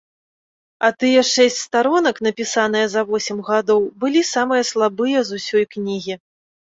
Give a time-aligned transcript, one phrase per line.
[0.87, 6.17] А тыя шэсць старонак, напісаныя за восем гадоў, былі самыя слабыя з усёй кнігі.